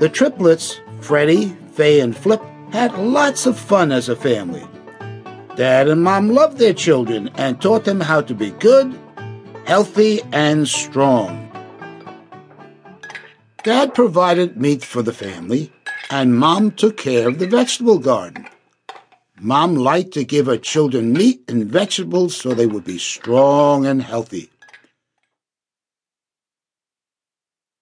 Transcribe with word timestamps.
The 0.00 0.08
triplets, 0.08 0.80
Freddy, 1.00 1.56
Fay, 1.72 2.00
and 2.00 2.16
Flip, 2.16 2.42
had 2.72 2.98
lots 2.98 3.46
of 3.46 3.56
fun 3.56 3.92
as 3.92 4.08
a 4.08 4.16
family. 4.16 4.66
Dad 5.54 5.86
and 5.86 6.02
Mom 6.02 6.30
loved 6.30 6.58
their 6.58 6.74
children 6.74 7.30
and 7.36 7.60
taught 7.60 7.84
them 7.84 8.00
how 8.00 8.20
to 8.22 8.34
be 8.34 8.50
good, 8.50 8.98
healthy, 9.66 10.20
and 10.32 10.66
strong. 10.66 11.48
Dad 13.62 13.94
provided 13.94 14.56
meat 14.56 14.82
for 14.82 15.00
the 15.00 15.12
family, 15.12 15.72
and 16.10 16.36
Mom 16.36 16.72
took 16.72 16.96
care 16.96 17.28
of 17.28 17.38
the 17.38 17.46
vegetable 17.46 17.98
garden. 17.98 18.46
Mom 19.40 19.76
liked 19.76 20.12
to 20.14 20.24
give 20.24 20.46
her 20.46 20.58
children 20.58 21.12
meat 21.12 21.44
and 21.46 21.66
vegetables 21.66 22.36
so 22.36 22.52
they 22.52 22.66
would 22.66 22.84
be 22.84 22.98
strong 22.98 23.86
and 23.86 24.02
healthy. 24.02 24.50